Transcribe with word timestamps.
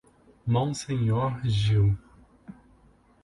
Monsenhor 0.47 1.37
Gil 1.45 1.93